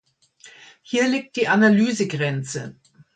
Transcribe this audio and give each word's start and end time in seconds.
Hier 0.81 1.07
liegt 1.07 1.35
die 1.35 1.47
Analysegrenze. 1.47 2.75